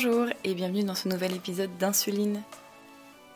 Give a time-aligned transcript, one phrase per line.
[0.00, 2.40] Bonjour et bienvenue dans ce nouvel épisode d'Insuline.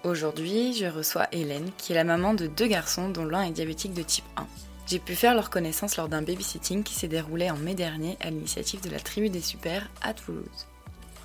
[0.04, 3.94] Aujourd'hui, je reçois Hélène, qui est la maman de deux garçons dont l'un est diabétique
[3.94, 4.46] de type 1.
[4.86, 8.30] J'ai pu faire leur connaissance lors d'un babysitting qui s'est déroulé en mai dernier à
[8.30, 10.68] l'initiative de la Tribu des Super à Toulouse.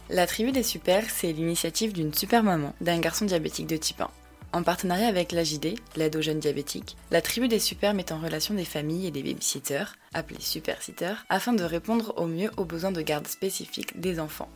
[0.10, 4.10] La Tribu des Super, c'est l'initiative d'une super maman d'un garçon diabétique de type 1.
[4.54, 8.56] En partenariat avec l'AJD, l'aide aux jeunes diabétiques, la tribu des super met en relation
[8.56, 13.02] des familles et des babysitters, appelés super-sitters, afin de répondre au mieux aux besoins de
[13.04, 14.50] garde spécifiques des enfants.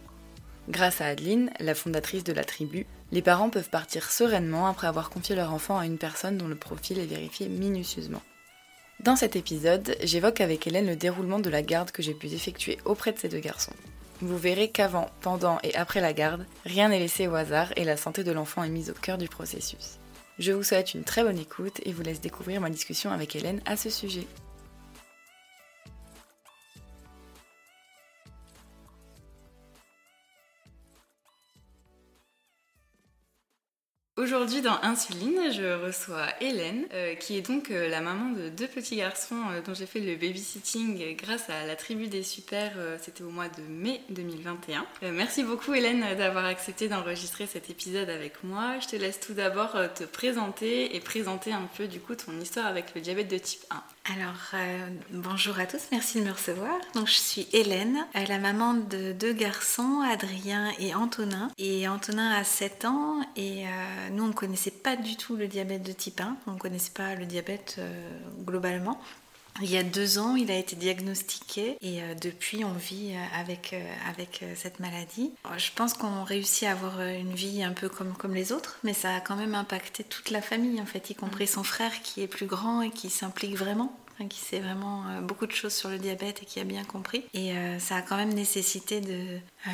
[0.70, 5.10] Grâce à Adeline, la fondatrice de la tribu, les parents peuvent partir sereinement après avoir
[5.10, 8.22] confié leur enfant à une personne dont le profil est vérifié minutieusement.
[9.04, 12.78] Dans cet épisode, j'évoque avec Hélène le déroulement de la garde que j'ai pu effectuer
[12.86, 13.74] auprès de ces deux garçons.
[14.22, 17.98] Vous verrez qu'avant, pendant et après la garde, rien n'est laissé au hasard et la
[17.98, 19.98] santé de l'enfant est mise au cœur du processus.
[20.38, 23.62] Je vous souhaite une très bonne écoute et vous laisse découvrir ma discussion avec Hélène
[23.66, 24.28] à ce sujet.
[34.22, 38.68] Aujourd'hui dans Insuline, je reçois Hélène, euh, qui est donc euh, la maman de deux
[38.68, 43.24] petits garçons euh, dont j'ai fait le babysitting grâce à la tribu des super, c'était
[43.24, 44.86] au mois de mai 2021.
[45.12, 48.78] merci beaucoup Hélène d'avoir accepté d'enregistrer cet épisode avec moi.
[48.80, 52.68] Je te laisse tout d'abord te présenter et présenter un peu du coup ton histoire
[52.68, 53.82] avec le diabète de type 1.
[54.05, 54.60] Alors,
[55.12, 56.74] bonjour à tous, merci de me recevoir.
[56.96, 61.52] Donc, je suis Hélène, la maman de deux garçons, Adrien et Antonin.
[61.60, 63.66] Et Antonin a 7 ans et
[64.12, 66.91] nous, on ne connaissait pas du tout le diabète de type 1, on ne connaissait
[66.91, 68.09] pas le diabète euh,
[68.40, 69.00] globalement.
[69.62, 73.40] Il y a deux ans, il a été diagnostiqué et euh, depuis, on vit euh,
[73.40, 73.75] avec,
[74.07, 75.31] avec cette maladie.
[75.57, 78.94] Je pense qu'on réussit à avoir une vie un peu comme, comme les autres, mais
[78.94, 82.22] ça a quand même impacté toute la famille, en fait, y compris son frère qui
[82.22, 83.96] est plus grand et qui s'implique vraiment
[84.28, 87.23] qui sait vraiment euh, beaucoup de choses sur le diabète et qui a bien compris.
[87.34, 89.69] Et euh, ça a quand même nécessité de, euh,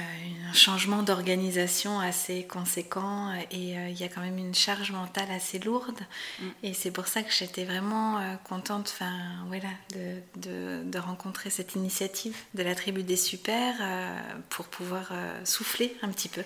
[0.49, 5.59] un changement d'organisation assez conséquent et il y a quand même une charge mentale assez
[5.59, 5.99] lourde.
[6.39, 6.45] Mm.
[6.63, 8.93] Et c'est pour ça que j'étais vraiment contente
[9.47, 9.69] voilà,
[10.35, 13.75] de, de, rencontrer cette initiative de la tribu des super
[14.49, 15.11] pour pouvoir
[15.43, 16.43] souffler un petit peu.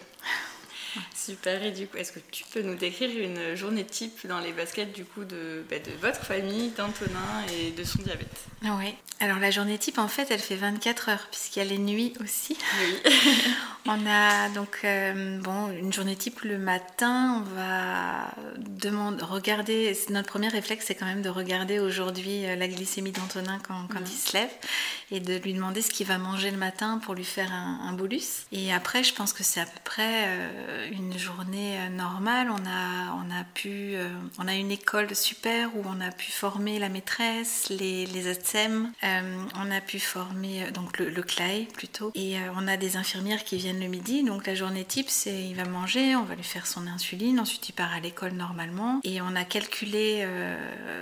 [1.16, 4.52] Super, et du coup, est-ce que tu peux nous décrire une journée type dans les
[4.52, 8.46] baskets du coup de, bah, de votre famille, d'Antonin et de son diabète?
[8.64, 11.80] Oui, alors la journée type en fait elle fait 24 heures puisqu'il y a les
[11.80, 12.56] nuits aussi.
[12.80, 13.12] Oui.
[13.88, 20.28] on a donc euh, bon, une journée type le matin, on va demander, regarder, notre
[20.28, 24.18] premier réflexe c'est quand même de regarder aujourd'hui euh, la glycémie d'Antonin quand, quand il
[24.18, 24.52] se lève
[25.10, 28.46] et de lui demander ce qu'il va manger le matin pour lui faire un, bolus.
[28.52, 30.26] Et après je pense que c'est à peu près...
[30.28, 32.50] Euh, une journée euh, normale.
[32.50, 34.10] On a, on a pu, euh,
[34.40, 38.92] on a une école super où on a pu former la maîtresse, les, les ATSEM,
[39.04, 43.44] euh, on a pu former donc le, le CLAI plutôt, et on a des infirmières
[43.44, 44.24] qui viennent le midi.
[44.24, 47.70] Donc la journée type, c'est il va manger, on va lui faire son insuline, ensuite
[47.70, 50.26] il part à l'école normalement, et on a calculé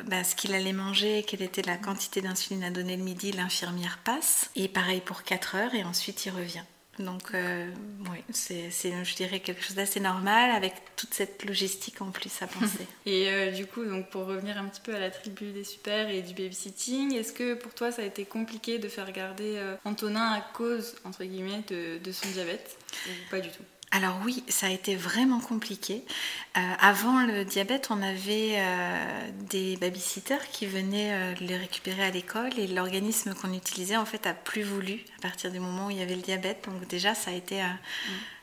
[0.06, 3.31] bah, ce qu'il allait manger, quelle était la quantité d'insuline à donner le midi.
[3.31, 6.63] L'infirmière passe, et pareil pour 4 heures, et ensuite il revient.
[6.99, 7.65] Donc, euh,
[8.11, 12.47] oui, c'est, je dirais, quelque chose d'assez normal avec toute cette logistique en plus à
[12.59, 12.85] penser.
[13.05, 16.09] et euh, du coup, donc, pour revenir un petit peu à la tribu des super
[16.09, 19.75] et du babysitting, est-ce que pour toi ça a été compliqué de faire garder euh,
[19.85, 22.77] Antonin à cause, entre guillemets, de, de son diabète
[23.07, 23.63] Ou pas du tout?
[23.91, 26.05] Alors oui, ça a été vraiment compliqué.
[26.57, 32.11] Euh, avant le diabète, on avait euh, des babysitters qui venaient euh, les récupérer à
[32.11, 35.89] l'école et l'organisme qu'on utilisait en fait a plus voulu à partir du moment où
[35.89, 36.66] il y avait le diabète.
[36.66, 37.78] Donc déjà, ça a été, mm.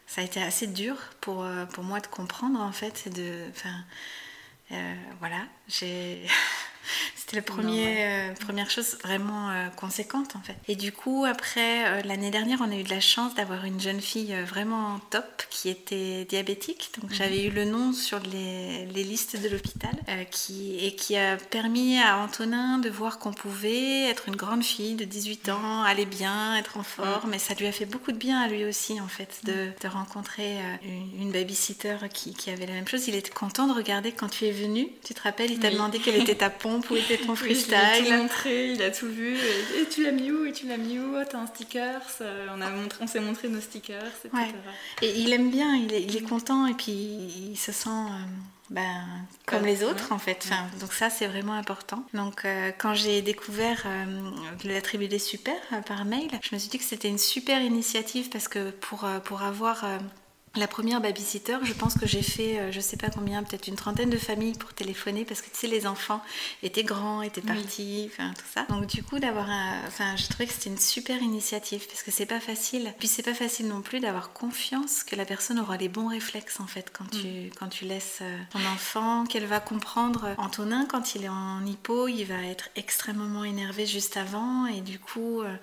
[0.09, 3.09] ça a été assez dur pour, pour moi de comprendre en fait.
[3.15, 3.45] De,
[5.21, 6.27] voilà, j'ai
[7.17, 10.57] C'était la premier, euh, première chose vraiment euh, conséquente en fait.
[10.69, 13.81] Et du coup, après, euh, l'année dernière, on a eu de la chance d'avoir une
[13.81, 16.91] jeune fille vraiment top qui était diabétique.
[17.01, 17.17] Donc mhm.
[17.17, 19.95] j'avais eu le nom sur les, les listes de l'hôpital
[20.31, 24.95] qui, et qui a permis à Antonin de voir qu'on pouvait être une grande fille
[24.95, 27.35] de 18 ans, aller bien, être en forme.
[27.35, 29.89] Et ça lui a fait beaucoup de bien à lui aussi en fait de, de
[29.89, 33.09] rencontrer une, une babysitter qui, qui, avait la même chose.
[33.09, 34.89] Il était content de regarder quand tu es venu.
[35.05, 37.75] Tu te rappelles, il t'a demandé quelle était ta pompe ou était ton freestyle.
[38.01, 39.37] il a tout montré, il a tout vu.
[39.37, 41.17] Et, tu l'as mis où Et tu l'as mis où?
[41.17, 42.01] Oh, T'as un sticker
[42.55, 44.53] On, a montré, on s'est montré nos stickers, etc.
[45.03, 47.89] Et il aime bien, il est, il est, content et puis il se sent.
[47.89, 48.25] Euh,
[48.69, 49.05] ben,
[49.47, 50.43] comme les autres en fait.
[50.45, 52.05] Enfin, donc ça c'est vraiment important.
[52.15, 54.05] Donc euh, quand j'ai découvert euh,
[54.65, 55.55] la tribu des super
[55.87, 59.43] par mail, je me suis dit que c'était une super initiative parce que pour, pour
[59.43, 59.85] avoir
[60.57, 63.77] La première babysitter, je pense que j'ai fait, euh, je sais pas combien, peut-être une
[63.77, 66.23] trentaine de familles pour téléphoner parce que tu sais, les enfants
[66.63, 68.65] étaient grands, étaient partis, enfin tout ça.
[68.71, 69.81] Donc du coup, d'avoir un.
[69.87, 72.95] Enfin, je trouvais que c'était une super initiative parce que c'est pas facile.
[72.99, 76.59] Puis c'est pas facile non plus d'avoir confiance que la personne aura les bons réflexes
[76.61, 77.51] en fait quand tu, mm.
[77.59, 80.35] quand tu laisses euh, ton enfant, qu'elle va comprendre.
[80.39, 84.99] Antonin, quand il est en hypo, il va être extrêmement énervé juste avant et du
[84.99, 85.43] coup.
[85.43, 85.55] Euh,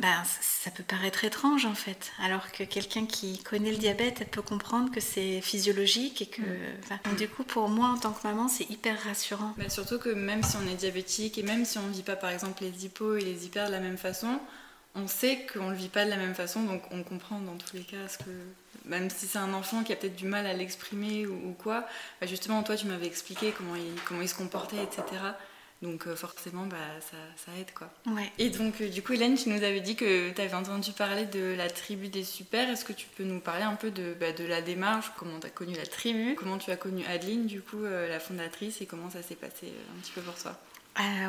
[0.00, 4.28] ben, ça peut paraître étrange en fait, alors que quelqu'un qui connaît le diabète, elle
[4.28, 6.40] peut comprendre que c'est physiologique et que.
[6.40, 7.16] Mm.
[7.18, 9.52] du coup, pour moi en tant que maman, c'est hyper rassurant.
[9.58, 12.16] Ben, surtout que même si on est diabétique et même si on ne vit pas
[12.16, 14.40] par exemple les hypos et les hyper de la même façon,
[14.94, 17.56] on sait qu'on ne le vit pas de la même façon, donc on comprend dans
[17.56, 18.30] tous les cas ce que.
[18.86, 21.86] Même si c'est un enfant qui a peut-être du mal à l'exprimer ou, quoi,
[22.22, 25.02] ben, justement, toi tu m'avais expliqué comment il, comment il se comportait, etc.
[25.82, 27.90] Donc euh, forcément, bah, ça, ça, aide quoi.
[28.06, 28.30] Ouais.
[28.38, 31.24] Et donc, euh, du coup, Hélène, tu nous avais dit que tu avais entendu parler
[31.24, 32.68] de la tribu des super.
[32.68, 35.46] Est-ce que tu peux nous parler un peu de, bah, de la démarche, comment tu
[35.46, 38.86] as connu la tribu, comment tu as connu Adeline, du coup, euh, la fondatrice, et
[38.86, 40.56] comment ça s'est passé un petit peu pour toi?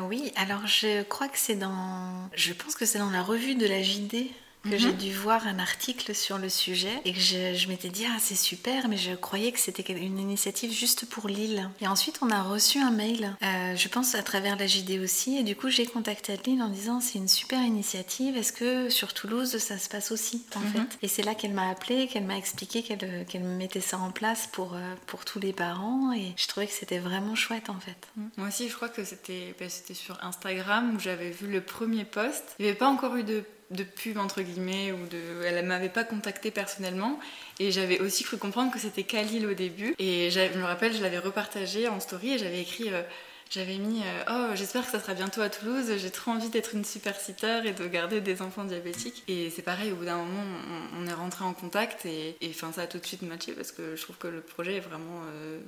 [0.06, 2.28] Oui, alors je crois que c'est dans.
[2.34, 4.26] Je pense que c'est dans la revue de la JD
[4.62, 4.96] que j'ai mhm.
[4.96, 8.88] dû voir un article sur le sujet et que je, m'étais dit ah c'est super
[8.88, 12.78] mais je croyais que c'était une initiative juste pour Lille et ensuite on a reçu
[12.78, 16.32] un mail euh, je pense à travers la JD aussi et du coup j'ai contacté
[16.32, 20.44] Adeline en disant c'est une super initiative est-ce que sur Toulouse ça se passe aussi
[20.54, 20.72] en mhm.
[20.72, 20.98] fait?
[21.02, 24.48] Et c'est là qu'elle m'a appelé qu'elle m'a expliqué qu'elle qu'elle mettait ça en place
[24.52, 28.08] pour, euh, pour tous les parents et je trouvais que c'était vraiment chouette en fait
[28.16, 28.30] mhm.
[28.36, 32.04] moi aussi je crois que c'était bah, c'était sur Instagram où j'avais vu le premier
[32.04, 35.64] post il n'y avait pas encore eu de de pub entre guillemets ou de elle
[35.66, 37.18] m'avait pas contacté personnellement.
[37.58, 39.94] Et j'avais aussi cru comprendre que c'était Khalil au début.
[39.98, 43.02] Et je me rappelle je l'avais repartagé en story et j'avais écrit euh,
[43.52, 46.74] j'avais mis euh, Oh, j'espère que ça sera bientôt à Toulouse, j'ai trop envie d'être
[46.74, 49.24] une super sitter et de garder des enfants diabétiques.
[49.28, 50.42] Et c'est pareil, au bout d'un moment,
[50.98, 53.94] on, est rentré en contact et, enfin, ça a tout de suite matché parce que
[53.94, 55.58] je trouve que le projet est vraiment, euh,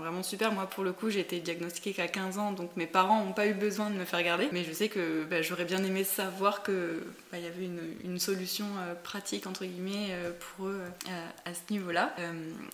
[0.00, 0.52] vraiment super.
[0.52, 3.46] Moi, pour le coup, j'ai été diagnostiquée qu'à 15 ans, donc mes parents n'ont pas
[3.46, 4.48] eu besoin de me faire garder.
[4.52, 6.74] Mais je sais que bah, j'aurais bien aimé savoir qu'il
[7.30, 7.64] bah, y avait
[8.04, 10.80] une, solution euh, pratique, entre guillemets, pour eux
[11.44, 12.14] à ce niveau-là.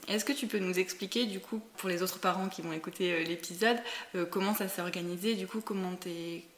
[0.06, 3.25] Est-ce que tu peux nous expliquer, du coup, pour les autres parents qui vont écouter
[3.25, 3.78] l'épisode,
[4.31, 5.92] comment ça s'est organisé Du coup, comment,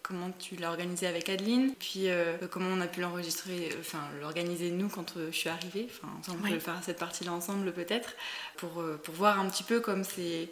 [0.02, 4.70] comment tu l'as organisé avec Adeline Puis euh, comment on a pu l'enregistrer, enfin l'organiser
[4.70, 8.14] nous quand euh, je suis arrivée Enfin, on peut faire cette partie-là ensemble peut-être
[8.56, 10.48] pour, euh, pour voir un petit peu comme c'est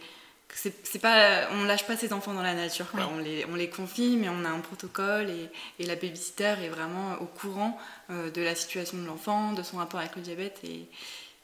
[0.53, 4.17] c'est pas on lâche pas ses enfants dans la nature on, les, on les confie
[4.17, 5.49] mais on a un protocole et,
[5.79, 10.01] et la babysitter est vraiment au courant de la situation de l'enfant de son rapport
[10.01, 10.89] avec le diabète et,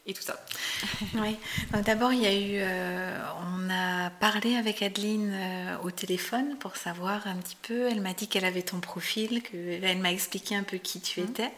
[0.07, 0.45] et tout ça.
[1.15, 1.37] oui,
[1.73, 3.19] donc d'abord il y a eu, euh,
[3.57, 8.13] on a parlé avec Adeline euh, au téléphone pour savoir un petit peu, elle m'a
[8.13, 11.29] dit qu'elle avait ton profil, qu'elle m'a expliqué un peu qui tu mhm.
[11.29, 11.53] étais,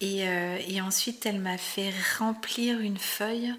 [0.00, 3.54] et, euh, et, ensuite elle m'a fait remplir une feuille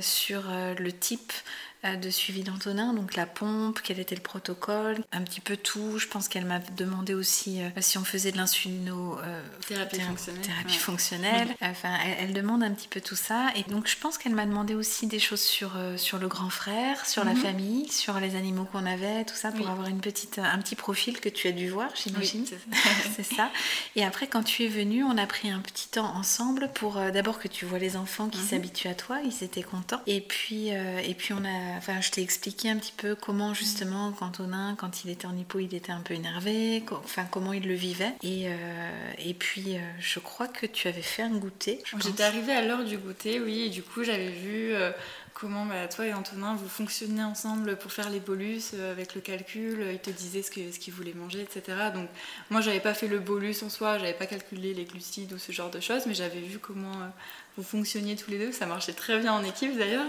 [0.00, 0.42] sur
[0.78, 1.32] le type
[1.82, 5.98] de suivi d'Antonin, donc la pompe, quel était le protocole, un petit peu tout.
[5.98, 10.42] Je pense qu'elle m'a demandé aussi euh, si on faisait de l'insulino euh, thérapie fonctionnelle.
[10.42, 11.48] Thérapie fonctionnelle.
[11.62, 13.46] Enfin, elle, demande un petit peu tout ça.
[13.56, 17.06] Et donc, je pense qu'elle m'a demandé aussi des choses sur, sur le grand frère,
[17.06, 17.40] sur la mhm.
[17.40, 21.18] famille, sur les animaux qu'on avait, tout ça, pour avoir une petite, un petit profil
[21.18, 22.44] que tu as dû voir, j'imagine.
[23.16, 23.50] c'est ça.
[23.96, 27.38] Et après, quand tu es venu, on a pris un petit temps ensemble pour d'abord
[27.38, 28.48] que tu vois les enfants qui mhm.
[28.48, 30.02] s'habituent à toi, ils étaient contents.
[30.06, 34.12] Et puis, et puis on a enfin, je t'ai expliqué un petit peu comment justement,
[34.12, 37.66] quand Antonin, quand il était en hypo, il était un peu énervé, enfin comment il
[37.66, 38.12] le vivait.
[38.22, 41.82] Et, euh, et puis, euh, je crois que tu avais fait un goûter.
[41.98, 44.92] J'étais arrivée à l'heure du goûter, oui, et du coup, j'avais vu euh,
[45.34, 49.84] comment bah, toi et Antonin vous fonctionnez ensemble pour faire les bolus avec le calcul.
[49.92, 51.76] Il te disait ce qu'il ce voulait manger, etc.
[51.92, 52.08] Donc,
[52.50, 55.52] moi, j'avais pas fait le bolus en soi, j'avais pas calculé les glucides ou ce
[55.52, 57.10] genre de choses, mais j'avais vu comment
[57.56, 60.06] vous fonctionniez tous les deux, ça marchait très bien en équipe d'ailleurs.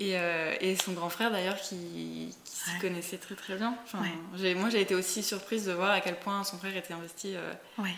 [0.00, 3.76] Et, euh, et, son grand frère d'ailleurs qui, s'y connaissait très très bien.
[3.84, 7.34] Enfin, Moi j'ai été aussi surprise de voir à quel point son frère était investi
[7.34, 7.94] euh, ouais.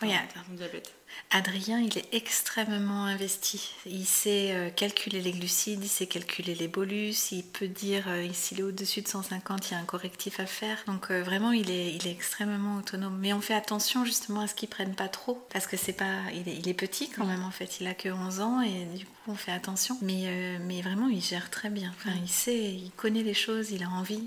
[0.00, 0.08] dans,
[0.46, 0.92] son diabète.
[1.32, 3.72] Adrien, il est extrêmement investi.
[3.86, 8.26] Il sait euh, calculer les glucides, il sait calculer les bolus, il peut dire euh,
[8.32, 10.78] s'il est au-dessus de 150, il y a un correctif à faire.
[10.88, 13.16] Donc euh, vraiment, il est, il est extrêmement autonome.
[13.20, 16.18] Mais on fait attention justement à ce qu'il prenne pas trop, parce que c'est pas,
[16.34, 17.80] il est, petit quand même en fait.
[17.80, 19.96] Il a que 11 ans et du coup on fait attention.
[20.02, 21.92] Mais, mais vraiment, il gère très bien.
[21.96, 24.26] Enfin, il sait, il connaît les choses, il a envie.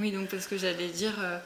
[0.00, 1.38] Oui, donc parce que j'allais dire, euh,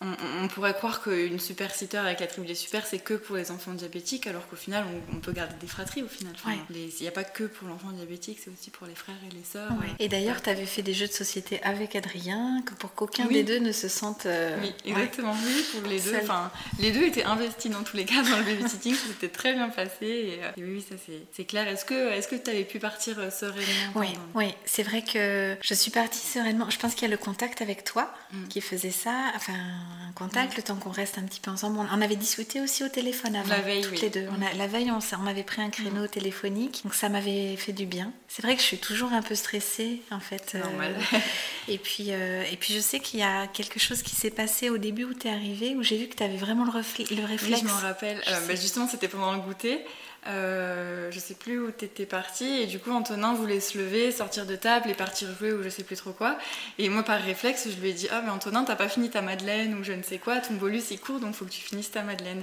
[0.43, 3.51] on, pourrait croire qu'une super sitter avec la tribu des super, c'est que pour les
[3.51, 6.33] enfants diabétiques, alors qu'au final, on, peut garder des fratries au final.
[6.71, 9.45] Il n'y a pas que pour l'enfant diabétique, c'est aussi pour les frères et les
[9.45, 9.71] sœurs.
[9.99, 13.43] Et d'ailleurs, tu avais fait des jeux de société avec Adrien, que pour qu'aucun des
[13.43, 14.27] deux ne se sente.
[14.27, 15.35] Euh, oui, exactement.
[15.45, 16.17] Oui, pour les deux.
[16.23, 19.69] Enfin, les deux étaient investis dans tous les cas dans le babysitting, c'était très bien
[19.69, 20.07] passé.
[20.07, 20.97] Et, euh, oui, ça
[21.33, 21.69] c'est clair.
[21.69, 24.55] Est-ce que est-ce que tu avais pu partir sereinement Oui, oui.
[24.65, 26.71] c'est vrai que je suis partie sereinement.
[26.71, 28.49] Je pense qu'il y a le contact avec toi mm.
[28.49, 30.57] qui faisait ça, enfin un contact, mm.
[30.57, 31.79] le temps qu'on reste un petit peu ensemble.
[31.79, 34.29] On avait discuté aussi au téléphone avant, la veille, toutes les deux.
[34.31, 36.09] On a, la veille, on, on avait pris un créneau mm.
[36.09, 38.13] téléphonique, donc ça m'avait fait du bien.
[38.29, 40.53] C'est vrai que je suis toujours un peu stressée en fait.
[40.55, 40.95] Euh, Normal.
[41.69, 44.71] et puis euh, et puis je sais qu'il y a quelque chose qui s'est passé
[44.71, 47.25] au début où tu es arrivée, où j'ai vu que tu avais vraiment le, le
[47.25, 47.63] réflexe.
[47.63, 48.23] je m'en rappelle.
[48.29, 49.85] Euh, bah, justement, c'était pendant le goûter.
[50.27, 54.47] Euh, je sais plus où t'étais parti et du coup Antonin voulait se lever, sortir
[54.47, 56.39] de table et partir jouer ou je sais plus trop quoi.
[56.79, 59.21] Et moi par réflexe je lui ai dit ah mais Antonin t'as pas fini ta
[59.21, 61.91] madeleine ou je ne sais quoi, ton bolus il court donc faut que tu finisses
[61.91, 62.43] ta madeleine.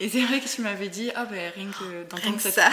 [0.00, 2.68] Et c'est vrai que tu m'avais dit ah ben rien que d'entendre cette ça.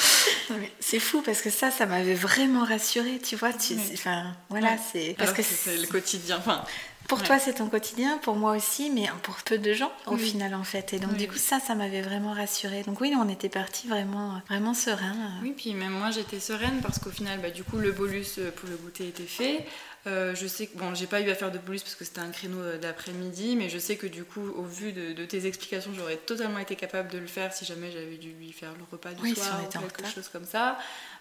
[0.80, 3.52] c'est fou parce que ça ça m'avait vraiment rassurée tu vois.
[3.52, 6.38] Tu, Enfin voilà c'est parce que c'est le quotidien.
[6.38, 6.64] Enfin,
[7.08, 10.54] pour toi, c'est ton quotidien, pour moi aussi, mais pour peu de gens au final
[10.54, 10.92] en fait.
[10.92, 12.82] Et donc du coup, ça, ça m'avait vraiment rassurée.
[12.82, 15.14] Donc oui, on était partis vraiment, vraiment serein.
[15.42, 18.50] Oui, puis même moi, j'étais sereine parce qu'au final, bah, du coup, le bolus euh,
[18.50, 19.66] pour le goûter était fait.
[20.06, 22.20] Euh, je sais que bon, j'ai pas eu à faire de bolus parce que c'était
[22.20, 25.92] un créneau euh, d'après-midi, mais je sais que du coup, au vu de, tes explications,
[25.96, 29.12] j'aurais totalement été capable de le faire si jamais j'avais dû lui faire le repas
[29.12, 30.78] du soir ou quelque chose comme ça.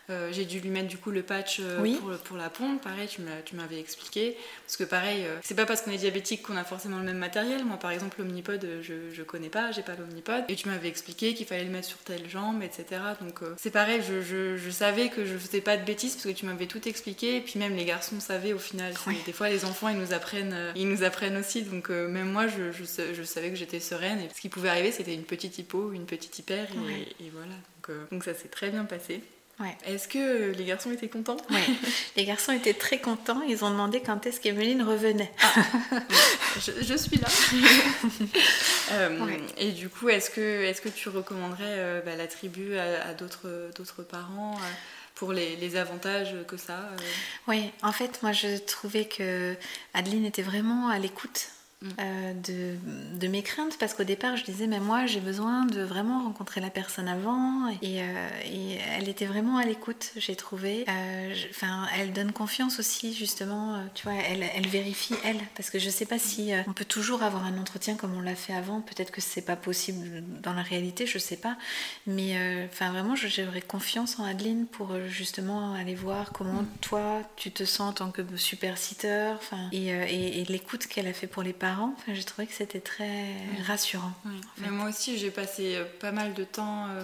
[0.10, 3.08] Euh, j'ai dû lui mettre du coup le patch euh, pour, pour, la pompe, pareil,
[3.08, 4.36] tu m'avais expliqué.
[4.66, 7.18] Parce que pareil, euh, c'est pas parce qu'on est diabétique qu'on a forcément le même
[7.18, 7.64] matériel.
[7.64, 10.44] Moi par exemple, l'omnipod, je, je connais pas, j'ai pas l'omnipod.
[10.50, 13.02] Et tu m'avais expliqué qu'il fallait le mettre sur telle jambe, etc.
[13.22, 16.32] Donc c'est pareil, je, je, je, savais que je faisais pas de bêtises parce que
[16.32, 17.38] tu m'avais tout expliqué.
[17.38, 18.73] Et puis même les garçons savaient au final.
[19.26, 21.64] Des fois les enfants ils nous apprennent, ils nous apprennent aussi.
[21.64, 24.20] Donc même moi je, je, savais que j'étais sereine.
[24.20, 26.68] Et ce qui pouvait arriver c'était une petite hypo, une petite hyper.
[26.90, 27.56] Et, et voilà.
[27.88, 29.22] Donc, donc ça s'est très bien passé.
[29.86, 31.38] Est-ce que les garçons étaient contents?
[32.18, 33.42] Les garçons étaient très contents.
[33.48, 35.32] Ils ont demandé quand est-ce qu'Emeline revenait.
[35.42, 36.00] Ah.
[36.58, 37.28] je, suis là.
[38.92, 43.14] Euh, et du coup, est-ce que, est que tu recommanderais euh, bah, la tribu à,
[43.14, 44.72] d'autres parents euh,
[45.32, 46.90] les, avantages que ça
[47.48, 49.56] Oui, en fait, moi je trouvais que
[49.94, 51.53] Adeline était vraiment à l'écoute.
[52.00, 52.78] Euh, de,
[53.20, 56.62] de, mes craintes parce qu'au départ je disais mais moi j'ai besoin de vraiment rencontrer
[56.62, 60.86] la personne avant et, euh, et elle était vraiment à l'écoute j'ai trouvé.
[60.88, 65.78] Euh, enfin elle donne confiance aussi justement tu vois elle, elle, vérifie elle parce que
[65.78, 68.80] je sais pas si on peut toujours avoir un entretien comme on l'a fait avant.
[68.80, 71.58] Peut-être que c'est pas possible dans la réalité je sais pas.
[72.08, 72.38] Mais
[72.72, 76.68] enfin vraiment j'aurais confiance en Adeline pour justement aller voir comment mm.
[76.80, 78.78] toi tu te sens en tant que super
[79.72, 82.80] et, et, et l'écoute qu'elle a fait pour les parents Enfin, j'ai trouvé que c'était
[82.80, 83.34] très
[83.66, 84.14] rassurant.
[84.58, 87.04] Mais moi aussi, j'ai passé euh, pas mal de temps euh,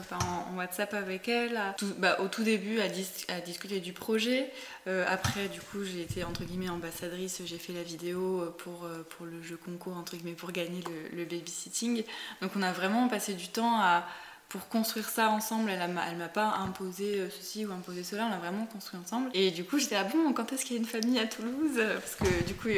[0.51, 1.59] en, WhatsApp avec elle,
[1.97, 2.85] bah, au tout début à,
[3.33, 4.51] à discuter du projet.
[4.87, 9.25] Euh, après, du coup, j'ai été entre guillemets ambassadrice, j'ai fait la vidéo pour, pour
[9.25, 12.03] le jeu concours, entre guillemets, pour gagner le, le babysitting.
[12.41, 14.05] Donc, on a vraiment passé du temps à
[14.49, 15.69] pour construire ça ensemble.
[15.69, 19.29] Elle elle m'a pas imposé ceci ou imposé cela, on a vraiment construit ensemble.
[19.35, 21.79] Et du coup, j'étais ah bon, quand est-ce qu'il y a une famille à Toulouse?
[21.93, 22.69] Parce que du coup,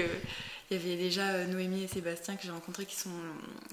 [0.71, 3.09] il y avait déjà euh, Noémie et Sébastien que j'ai rencontrés qui sont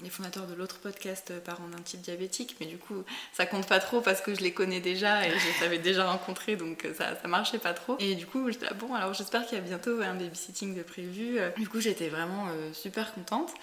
[0.03, 2.57] les fondateurs de l'autre podcast euh, Parents d'un type diabétique.
[2.59, 5.59] Mais du coup, ça compte pas trop parce que je les connais déjà et je
[5.59, 7.95] les avais déjà rencontrés donc euh, ça, ça marchait pas trop.
[7.99, 10.83] Et du coup, j'étais là, bon, alors j'espère qu'il y a bientôt un babysitting de
[10.83, 11.39] prévu.
[11.57, 13.53] Du coup, j'étais vraiment super contente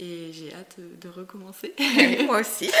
[0.00, 1.74] et j'ai hâte de recommencer.
[2.26, 2.70] moi aussi.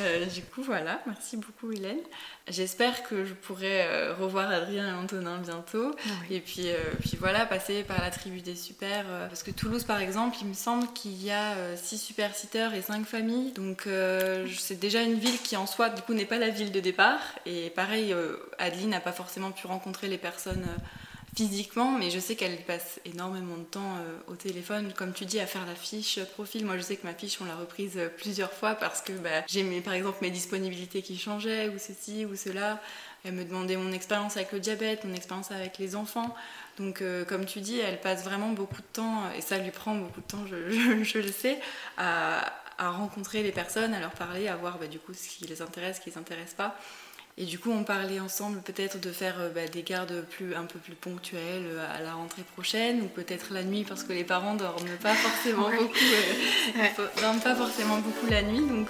[0.00, 2.00] Euh, du coup, voilà, merci beaucoup Hélène.
[2.48, 5.94] J'espère que je pourrai euh, revoir Adrien et Antonin bientôt.
[6.04, 9.06] Ah et puis, euh, puis voilà, passer par la tribu des super.
[9.28, 12.82] parce que Toulouse, par exemple, il me semble qu'il y a 6 super sitters et
[12.82, 13.52] 5 familles.
[13.52, 13.88] Donc
[14.58, 17.20] c'est déjà une ville qui en soi, du coup, n'est pas la ville de départ.
[17.46, 18.14] Et pareil,
[18.58, 20.66] Adeline n'a pas forcément pu rencontrer les personnes
[21.36, 25.38] physiquement, mais je sais qu'elle passe énormément de temps euh, au téléphone, comme tu dis,
[25.38, 26.64] à faire la fiche profil.
[26.64, 29.44] Moi, je sais que ma fiche, on l'a reprise euh, plusieurs fois parce que bah,
[29.46, 32.80] j'ai par exemple mes disponibilités qui changeaient, ou ceci, ou cela.
[33.24, 36.34] Elle me demandait mon expérience avec le diabète, mon expérience avec les enfants.
[36.78, 39.94] Donc, euh, comme tu dis, elle passe vraiment beaucoup de temps, et ça lui prend
[39.94, 40.56] beaucoup de temps, je,
[41.18, 41.60] le sais,
[41.98, 45.46] à, à, rencontrer les personnes, à leur parler, à voir bah, du coup ce qui
[45.46, 46.78] les intéresse, ce qui les intéresse pas.
[47.38, 50.64] Et du coup, on parlait ensemble peut-être de faire euh, bah, des gardes plus, un
[50.64, 54.24] peu plus ponctuelles euh, à la rentrée prochaine, ou peut-être la nuit, parce que les
[54.24, 55.92] parents dorment pas forcément beaucoup,
[56.78, 58.88] euh, dorment pas forcément beaucoup la nuit, donc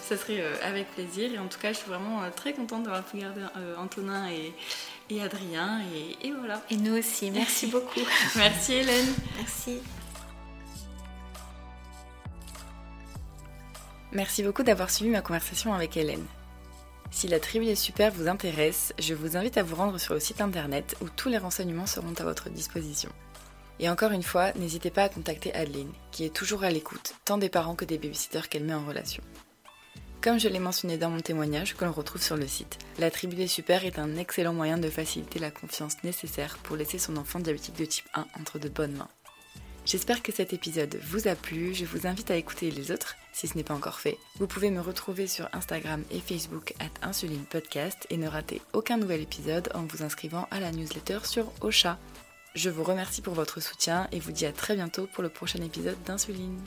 [0.00, 1.34] ça serait avec plaisir.
[1.34, 3.40] Et en tout cas, je suis vraiment très contente d'avoir pu garder
[3.76, 4.52] Antonin et,
[5.10, 6.62] et Adrien, et, et voilà.
[6.70, 8.00] Et nous aussi, merci beaucoup.
[8.36, 9.12] merci Hélène.
[9.38, 9.78] Merci.
[14.12, 16.26] Merci beaucoup d'avoir suivi ma conversation avec Hélène.
[17.12, 20.18] Si la tribu des super vous intéresse, je vous invite à vous rendre sur le
[20.18, 23.10] site internet où tous les renseignements seront à votre disposition.
[23.78, 27.36] Et encore une fois, n'hésitez pas à contacter Adeline, qui est toujours à l'écoute, tant
[27.36, 29.22] des parents que des babysitters qu'elle met en relation.
[30.22, 33.36] Comme je l'ai mentionné dans mon témoignage que l'on retrouve sur le site, la tribu
[33.36, 37.40] des super est un excellent moyen de faciliter la confiance nécessaire pour laisser son enfant
[37.40, 39.10] diabétique de type 1 entre de bonnes mains.
[39.84, 43.48] J'espère que cet épisode vous a plu, je vous invite à écouter les autres si
[43.48, 44.18] ce n'est pas encore fait.
[44.38, 48.96] Vous pouvez me retrouver sur Instagram et Facebook at Insuline Podcast et ne rater aucun
[48.96, 51.98] nouvel épisode en vous inscrivant à la newsletter sur Ocha.
[52.54, 55.62] Je vous remercie pour votre soutien et vous dis à très bientôt pour le prochain
[55.62, 56.60] épisode d'Insuline.